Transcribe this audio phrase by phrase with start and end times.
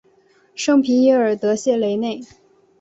[0.55, 2.21] 圣皮耶尔德谢雷内。